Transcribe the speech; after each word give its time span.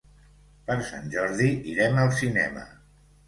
Per 0.69 0.77
Sant 0.87 1.11
Jordi 1.17 1.51
irem 1.73 2.01
al 2.05 2.11
cinema. 2.21 2.65